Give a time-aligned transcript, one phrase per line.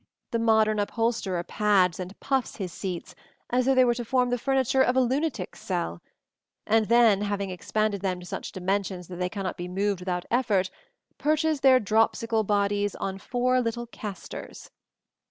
[0.31, 3.13] The modern upholsterer pads and puffs his seats
[3.51, 6.01] as though they were to form the furniture of a lunatic's cell;
[6.65, 10.71] and then, having expanded them to such dimensions that they cannot be moved without effort,
[11.19, 14.71] perches their dropsical bodies on four little casters.